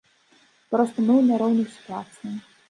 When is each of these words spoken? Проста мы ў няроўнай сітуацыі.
Проста 0.75 0.97
мы 1.07 1.13
ў 1.17 1.23
няроўнай 1.29 1.69
сітуацыі. 1.75 2.35